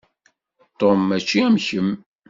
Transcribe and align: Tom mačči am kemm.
Tom 0.79 0.99
mačči 1.09 1.39
am 1.47 1.55
kemm. 1.65 1.89